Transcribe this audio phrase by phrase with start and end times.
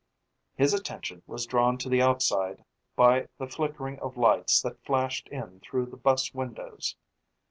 [0.55, 2.65] His attention was drawn to the outside
[2.95, 6.95] by the flickering of lights that flashed in through the bus windows.